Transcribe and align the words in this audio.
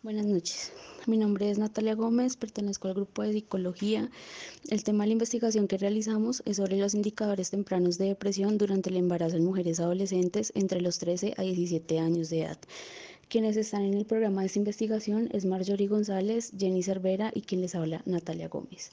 Buenas 0.00 0.26
noches. 0.26 0.72
Mi 1.06 1.16
nombre 1.16 1.50
es 1.50 1.58
Natalia 1.58 1.96
Gómez, 1.96 2.36
pertenezco 2.36 2.86
al 2.86 2.94
grupo 2.94 3.22
de 3.22 3.32
psicología. 3.32 4.08
El 4.68 4.84
tema 4.84 5.02
de 5.02 5.08
la 5.08 5.14
investigación 5.14 5.66
que 5.66 5.76
realizamos 5.76 6.40
es 6.44 6.58
sobre 6.58 6.76
los 6.76 6.94
indicadores 6.94 7.50
tempranos 7.50 7.98
de 7.98 8.04
depresión 8.04 8.58
durante 8.58 8.90
el 8.90 8.96
embarazo 8.96 9.36
en 9.36 9.44
mujeres 9.44 9.80
adolescentes 9.80 10.52
entre 10.54 10.80
los 10.82 11.00
13 11.00 11.34
a 11.36 11.42
17 11.42 11.98
años 11.98 12.30
de 12.30 12.42
edad. 12.42 12.58
Quienes 13.28 13.56
están 13.56 13.82
en 13.82 13.94
el 13.94 14.06
programa 14.06 14.42
de 14.42 14.46
esta 14.46 14.60
investigación 14.60 15.30
es 15.32 15.44
Marjorie 15.44 15.88
González, 15.88 16.52
Jenny 16.56 16.84
Cervera 16.84 17.32
y 17.34 17.42
quien 17.42 17.60
les 17.60 17.74
habla 17.74 18.00
Natalia 18.06 18.46
Gómez. 18.46 18.92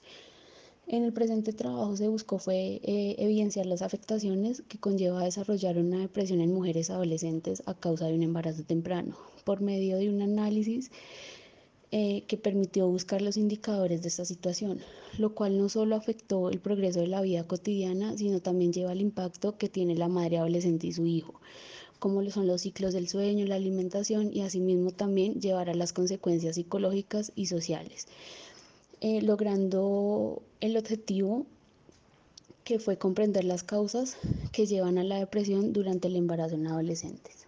En 0.88 1.04
el 1.04 1.14
presente 1.14 1.52
trabajo 1.52 1.98
se 1.98 2.08
buscó 2.08 2.38
fue 2.38 2.80
eh, 2.84 3.16
evidenciar 3.18 3.66
las 3.66 3.82
afectaciones 3.82 4.62
que 4.68 4.78
conlleva 4.78 5.24
desarrollar 5.24 5.80
una 5.80 6.00
depresión 6.00 6.42
en 6.42 6.54
mujeres 6.54 6.92
adolescentes 6.92 7.64
a 7.66 7.74
causa 7.74 8.06
de 8.06 8.14
un 8.14 8.22
embarazo 8.22 8.62
temprano, 8.62 9.18
por 9.46 9.62
medio 9.62 9.98
de 9.98 10.10
un 10.10 10.22
análisis 10.22 10.92
eh, 11.92 12.24
que 12.28 12.38
permitió 12.38 12.88
buscar 12.88 13.24
los 13.24 13.36
indicadores 13.36 14.04
de 14.04 14.10
esta 14.10 14.26
situación, 14.26 14.80
lo 15.18 15.34
cual 15.34 15.58
no 15.58 15.70
solo 15.70 15.96
afectó 15.96 16.52
el 16.52 16.60
progreso 16.60 17.00
de 17.00 17.08
la 17.08 17.22
vida 17.22 17.46
cotidiana, 17.46 18.16
sino 18.16 18.40
también 18.40 18.72
lleva 18.72 18.92
al 18.92 19.02
impacto 19.02 19.58
que 19.58 19.70
tiene 19.70 19.96
la 19.96 20.08
madre 20.08 20.38
adolescente 20.38 20.86
y 20.86 20.94
su 20.94 21.08
hijo, 21.08 21.42
como 21.98 22.22
lo 22.22 22.30
son 22.30 22.46
los 22.46 22.62
ciclos 22.62 22.94
del 22.94 23.08
sueño, 23.08 23.48
la 23.48 23.56
alimentación 23.56 24.32
y 24.32 24.42
asimismo 24.42 24.92
también 24.92 25.42
llevará 25.42 25.74
las 25.74 25.94
consecuencias 25.94 26.56
psicológicas 26.56 27.32
y 27.36 27.48
sociales. 27.48 28.08
Eh, 29.08 29.22
logrando 29.22 30.42
el 30.62 30.78
objetivo 30.78 31.46
que 32.64 32.80
fue 32.80 32.98
comprender 32.98 33.44
las 33.44 33.62
causas 33.62 34.18
que 34.52 34.66
llevan 34.66 34.98
a 34.98 35.04
la 35.04 35.20
depresión 35.20 35.74
durante 35.74 36.08
el 36.08 36.16
embarazo 36.16 36.56
en 36.56 36.66
adolescentes. 36.66 37.46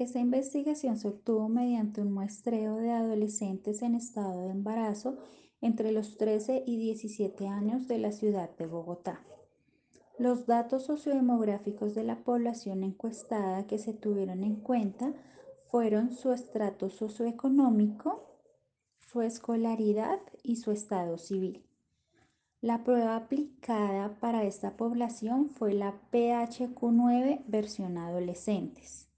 Esta 0.00 0.18
investigación 0.18 0.98
se 0.98 1.06
obtuvo 1.06 1.48
mediante 1.48 2.00
un 2.00 2.12
muestreo 2.12 2.78
de 2.78 2.90
adolescentes 2.90 3.82
en 3.82 3.94
estado 3.94 4.46
de 4.46 4.50
embarazo 4.50 5.16
entre 5.60 5.92
los 5.92 6.16
13 6.16 6.64
y 6.66 6.76
17 6.76 7.46
años 7.46 7.86
de 7.86 7.98
la 7.98 8.10
ciudad 8.10 8.50
de 8.56 8.66
Bogotá. 8.66 9.20
Los 10.18 10.44
datos 10.44 10.86
sociodemográficos 10.86 11.94
de 11.94 12.02
la 12.02 12.24
población 12.24 12.82
encuestada 12.82 13.68
que 13.68 13.78
se 13.78 13.92
tuvieron 13.92 14.42
en 14.42 14.56
cuenta 14.56 15.14
fueron 15.70 16.10
su 16.10 16.32
estrato 16.32 16.90
socioeconómico, 16.90 18.29
su 19.10 19.22
escolaridad 19.22 20.20
y 20.44 20.56
su 20.56 20.70
estado 20.70 21.18
civil. 21.18 21.64
La 22.60 22.84
prueba 22.84 23.16
aplicada 23.16 24.14
para 24.20 24.44
esta 24.44 24.76
población 24.76 25.50
fue 25.50 25.74
la 25.74 25.94
PHQ9 26.12 27.42
versión 27.48 27.98
adolescentes. 27.98 29.08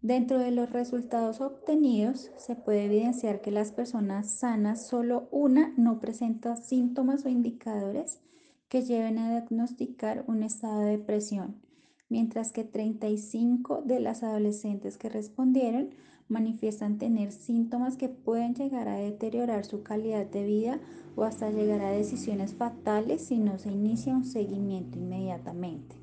Dentro 0.00 0.38
de 0.38 0.50
los 0.50 0.70
resultados 0.70 1.42
obtenidos 1.42 2.30
se 2.38 2.56
puede 2.56 2.86
evidenciar 2.86 3.42
que 3.42 3.50
las 3.50 3.70
personas 3.70 4.30
sanas 4.30 4.86
solo 4.86 5.28
una 5.30 5.74
no 5.76 6.00
presenta 6.00 6.56
síntomas 6.56 7.26
o 7.26 7.28
indicadores 7.28 8.20
que 8.68 8.82
lleven 8.82 9.18
a 9.18 9.30
diagnosticar 9.30 10.24
un 10.26 10.42
estado 10.42 10.80
de 10.80 10.92
depresión, 10.92 11.60
mientras 12.08 12.50
que 12.52 12.64
35 12.64 13.82
de 13.82 14.00
las 14.00 14.22
adolescentes 14.22 14.96
que 14.96 15.10
respondieron 15.10 15.90
manifiestan 16.28 16.98
tener 16.98 17.32
síntomas 17.32 17.96
que 17.96 18.08
pueden 18.08 18.54
llegar 18.54 18.88
a 18.88 18.96
deteriorar 18.96 19.64
su 19.64 19.82
calidad 19.82 20.26
de 20.26 20.44
vida 20.44 20.80
o 21.16 21.24
hasta 21.24 21.50
llegar 21.50 21.80
a 21.80 21.90
decisiones 21.90 22.54
fatales 22.54 23.26
si 23.26 23.38
no 23.38 23.58
se 23.58 23.70
inicia 23.70 24.14
un 24.14 24.24
seguimiento 24.24 24.98
inmediatamente. 24.98 25.96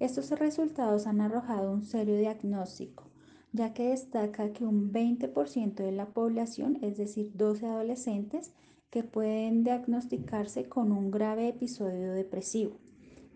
Estos 0.00 0.30
resultados 0.30 1.06
han 1.06 1.20
arrojado 1.20 1.72
un 1.72 1.84
serio 1.84 2.18
diagnóstico, 2.18 3.04
ya 3.52 3.72
que 3.72 3.90
destaca 3.90 4.52
que 4.52 4.64
un 4.64 4.92
20% 4.92 5.74
de 5.74 5.92
la 5.92 6.06
población, 6.06 6.78
es 6.82 6.96
decir, 6.96 7.30
12 7.34 7.66
adolescentes, 7.66 8.52
que 8.90 9.02
pueden 9.04 9.64
diagnosticarse 9.64 10.68
con 10.68 10.92
un 10.92 11.10
grave 11.10 11.48
episodio 11.48 12.12
depresivo, 12.12 12.76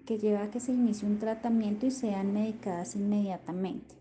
que 0.04 0.18
lleva 0.18 0.42
a 0.42 0.50
que 0.50 0.60
se 0.60 0.72
inicie 0.72 1.08
un 1.08 1.18
tratamiento 1.18 1.86
y 1.86 1.90
sean 1.90 2.32
medicadas 2.32 2.96
inmediatamente. 2.96 3.97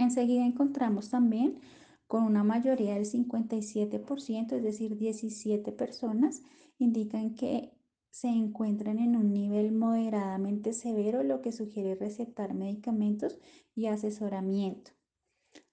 Enseguida 0.00 0.46
encontramos 0.46 1.10
también 1.10 1.60
con 2.06 2.24
una 2.24 2.42
mayoría 2.42 2.94
del 2.94 3.04
57%, 3.04 4.56
es 4.56 4.62
decir, 4.62 4.96
17 4.96 5.72
personas, 5.72 6.42
indican 6.78 7.34
que 7.34 7.74
se 8.08 8.28
encuentran 8.28 8.98
en 8.98 9.14
un 9.14 9.34
nivel 9.34 9.72
moderadamente 9.72 10.72
severo, 10.72 11.22
lo 11.22 11.42
que 11.42 11.52
sugiere 11.52 11.96
recetar 11.96 12.54
medicamentos 12.54 13.38
y 13.74 13.88
asesoramiento. 13.88 14.92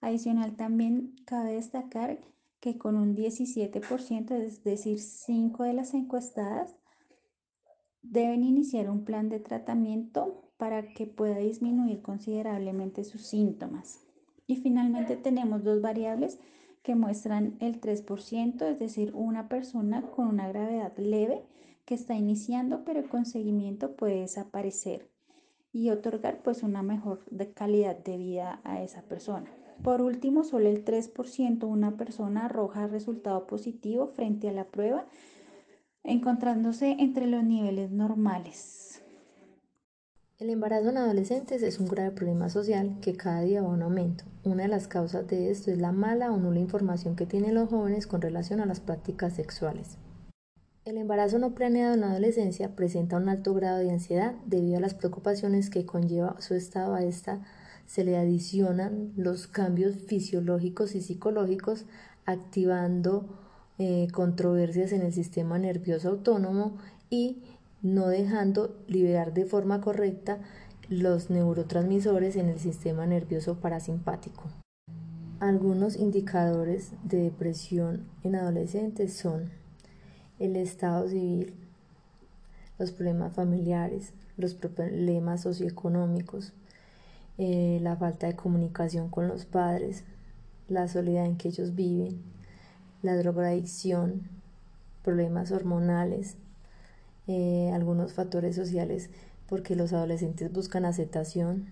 Adicional, 0.02 0.58
también 0.58 1.16
cabe 1.26 1.54
destacar 1.54 2.20
que 2.60 2.78
con 2.78 2.98
un 2.98 3.16
17%, 3.16 4.32
es 4.36 4.62
decir, 4.66 5.00
5 5.00 5.64
de 5.64 5.74
las 5.74 5.94
encuestadas, 5.94 6.76
deben 8.02 8.44
iniciar 8.44 8.90
un 8.90 9.06
plan 9.06 9.30
de 9.30 9.40
tratamiento 9.40 10.52
para 10.58 10.94
que 10.94 11.08
pueda 11.08 11.38
disminuir 11.38 12.02
considerablemente 12.02 13.06
sus 13.06 13.22
síntomas. 13.22 14.07
Y 14.48 14.56
finalmente 14.56 15.18
tenemos 15.18 15.64
dos 15.64 15.82
variables 15.82 16.40
que 16.82 16.96
muestran 16.96 17.58
el 17.60 17.82
3%, 17.82 18.62
es 18.66 18.80
decir, 18.80 19.12
una 19.14 19.50
persona 19.50 20.04
con 20.04 20.28
una 20.28 20.48
gravedad 20.48 20.98
leve 20.98 21.44
que 21.86 21.96
está 21.96 22.16
iniciando, 22.16 22.84
pero 22.86 23.08
con 23.10 23.26
seguimiento 23.26 23.96
puede 23.96 24.22
desaparecer 24.22 25.10
y 25.74 25.90
otorgar 25.90 26.42
pues 26.44 26.64
una 26.64 26.82
mejor 26.82 27.24
calidad 27.54 27.98
de 27.98 28.18
vida 28.18 28.62
a 28.64 28.82
esa 28.82 29.04
persona. 29.04 29.52
Por 29.84 30.02
último, 30.02 30.44
solo 30.44 30.70
el 30.70 30.84
3% 30.84 31.68
una 31.68 31.98
persona 31.98 32.46
arroja 32.46 32.88
resultado 32.88 33.46
positivo 33.48 34.08
frente 34.08 34.50
a 34.50 34.54
la 34.54 34.66
prueba, 34.66 35.06
encontrándose 36.04 36.96
entre 37.00 37.28
los 37.28 37.44
niveles 37.44 37.92
normales. 37.92 38.97
El 40.40 40.52
embarazo 40.52 40.90
en 40.90 40.98
adolescentes 40.98 41.64
es 41.64 41.80
un 41.80 41.88
grave 41.88 42.12
problema 42.12 42.48
social 42.50 43.00
que 43.02 43.16
cada 43.16 43.42
día 43.42 43.64
va 43.64 43.74
en 43.74 43.82
aumento. 43.82 44.24
Una 44.44 44.64
de 44.64 44.70
las 44.70 44.88
causas 44.88 45.26
de 45.28 45.50
esto 45.50 45.72
es 45.72 45.80
la 45.80 45.92
mala 45.92 46.32
o 46.32 46.38
nula 46.38 46.60
información 46.60 47.16
que 47.16 47.26
tienen 47.26 47.56
los 47.56 47.70
jóvenes 47.70 48.06
con 48.06 48.22
relación 48.22 48.60
a 48.60 48.68
las 48.68 48.80
prácticas 48.80 49.34
sexuales. 49.34 49.98
El 50.86 51.00
embarazo 51.00 51.40
no 51.40 51.56
planeado 51.56 51.96
en 51.96 52.02
la 52.02 52.12
adolescencia 52.12 52.76
presenta 52.76 53.18
un 53.18 53.30
alto 53.30 53.56
grado 53.56 53.80
de 53.80 53.90
ansiedad 53.90 54.36
debido 54.46 54.78
a 54.78 54.82
las 54.82 54.94
preocupaciones 54.94 55.72
que 55.72 55.88
conlleva 55.88 56.40
su 56.40 56.54
estado 56.54 56.94
a 56.94 57.02
esta 57.02 57.42
se 57.88 58.04
le 58.04 58.16
adicionan 58.16 59.14
los 59.16 59.48
cambios 59.48 59.96
fisiológicos 60.06 60.94
y 60.94 61.02
psicológicos 61.02 61.86
activando 62.26 63.40
eh, 63.80 64.08
controversias 64.14 64.92
en 64.92 65.02
el 65.02 65.14
sistema 65.14 65.58
nervioso 65.58 66.10
autónomo 66.10 66.78
y 67.10 67.42
no 67.94 68.08
dejando 68.08 68.76
liberar 68.88 69.34
de 69.34 69.46
forma 69.46 69.82
correcta 69.82 70.40
los 70.90 71.30
neurotransmisores 71.30 72.36
en 72.36 72.50
el 72.50 72.60
sistema 72.60 73.06
nervioso 73.06 73.56
parasimpático. 73.56 74.44
Algunos 75.40 75.96
indicadores 75.96 76.92
de 77.04 77.18
depresión 77.24 78.08
en 78.24 78.36
adolescentes 78.36 79.14
son 79.14 79.52
el 80.40 80.56
estado 80.56 81.08
civil, 81.08 81.54
los 82.78 82.92
problemas 82.92 83.34
familiares, 83.34 84.14
los 84.38 84.54
problemas 84.54 85.42
socioeconómicos, 85.42 86.54
eh, 87.38 87.80
la 87.82 87.96
falta 87.96 88.28
de 88.28 88.36
comunicación 88.36 89.10
con 89.10 89.28
los 89.28 89.46
padres, 89.46 90.04
la 90.68 90.88
soledad 90.88 91.26
en 91.26 91.38
que 91.38 91.50
ellos 91.50 91.76
viven, 91.76 92.22
la 93.02 93.16
drogadicción, 93.16 94.24
problemas 95.04 95.52
hormonales, 95.52 96.38
eh, 97.28 97.72
algunos 97.74 98.14
factores 98.14 98.56
sociales 98.56 99.10
porque 99.48 99.76
los 99.76 99.94
adolescentes 99.94 100.52
buscan 100.52 100.86
aceptación. 100.86 101.68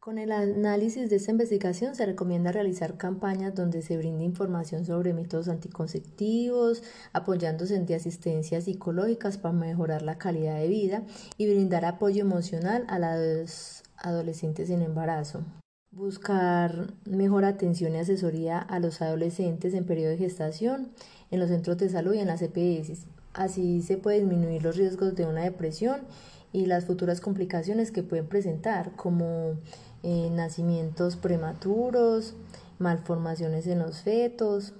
Con 0.00 0.16
el 0.16 0.32
análisis 0.32 1.10
de 1.10 1.16
esta 1.16 1.32
investigación 1.32 1.94
se 1.94 2.06
recomienda 2.06 2.50
realizar 2.50 2.96
campañas 2.96 3.54
donde 3.54 3.82
se 3.82 3.98
brinde 3.98 4.24
información 4.24 4.86
sobre 4.86 5.12
métodos 5.12 5.48
anticonceptivos, 5.48 6.82
apoyándose 7.12 7.76
en 7.76 7.84
de 7.84 7.96
asistencias 7.96 8.64
psicológicas 8.64 9.38
para 9.38 9.52
mejorar 9.52 10.02
la 10.02 10.16
calidad 10.16 10.56
de 10.56 10.68
vida 10.68 11.02
y 11.36 11.46
brindar 11.46 11.84
apoyo 11.84 12.22
emocional 12.22 12.84
a 12.88 12.98
los 12.98 13.82
adolescentes 13.96 14.70
en 14.70 14.82
embarazo. 14.82 15.44
Buscar 15.90 16.94
mejor 17.04 17.44
atención 17.44 17.94
y 17.94 17.98
asesoría 17.98 18.58
a 18.58 18.78
los 18.78 19.02
adolescentes 19.02 19.74
en 19.74 19.84
periodo 19.84 20.10
de 20.10 20.18
gestación 20.18 20.90
en 21.30 21.40
los 21.40 21.50
centros 21.50 21.76
de 21.78 21.90
salud 21.90 22.14
y 22.14 22.20
en 22.20 22.28
las 22.28 22.40
EPS 22.40 23.06
Así 23.38 23.82
se 23.82 23.98
puede 23.98 24.18
disminuir 24.18 24.64
los 24.64 24.76
riesgos 24.76 25.14
de 25.14 25.24
una 25.24 25.44
depresión 25.44 26.00
y 26.52 26.66
las 26.66 26.86
futuras 26.86 27.20
complicaciones 27.20 27.92
que 27.92 28.02
pueden 28.02 28.26
presentar, 28.26 28.96
como 28.96 29.54
eh, 30.02 30.28
nacimientos 30.32 31.14
prematuros, 31.14 32.34
malformaciones 32.80 33.68
en 33.68 33.78
los 33.78 34.02
fetos. 34.02 34.74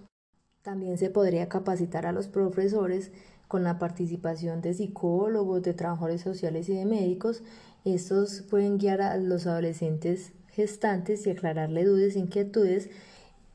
También 0.63 0.99
se 0.99 1.09
podría 1.09 1.49
capacitar 1.49 2.05
a 2.05 2.11
los 2.11 2.27
profesores 2.27 3.13
con 3.47 3.63
la 3.63 3.79
participación 3.79 4.61
de 4.61 4.75
psicólogos, 4.75 5.63
de 5.63 5.75
trabajadores 5.75 6.23
sociales 6.23 6.69
y 6.69 6.75
de 6.75 6.85
médicos. 6.85 7.45
Estos 7.85 8.43
pueden 8.51 8.79
guiar 8.79 9.03
a 9.03 9.17
los 9.19 9.47
adolescentes 9.47 10.33
gestantes 10.49 11.25
y 11.29 11.31
aclararle 11.31 11.85
dudas 11.85 12.17
e 12.17 12.19
inquietudes, 12.19 12.91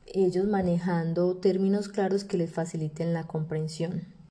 ellos 0.06 0.46
manejando 0.46 1.36
términos 1.36 1.90
claros 1.90 2.24
que 2.24 2.38
les 2.38 2.50
faciliten 2.50 3.12
la 3.12 3.24
comprensión. 3.24 4.13